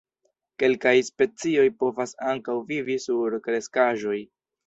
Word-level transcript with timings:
Kelkaj 0.61 0.93
specioj 1.09 1.65
povas 1.83 2.15
ankaŭ 2.31 2.57
vivi 2.71 2.97
sur 3.05 3.39
kreskaĵoj. 3.49 4.19